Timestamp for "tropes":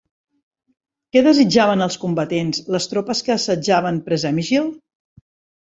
2.95-3.23